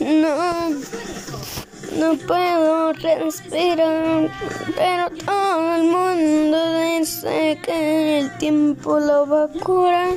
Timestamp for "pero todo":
4.76-5.74